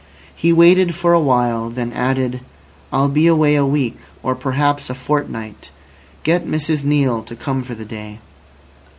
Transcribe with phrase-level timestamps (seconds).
[0.35, 2.41] He waited for a while, then added:
[2.91, 5.69] "I'll be away a week or perhaps a fortnight.
[6.23, 8.17] Get Mrs Neale to come for the day."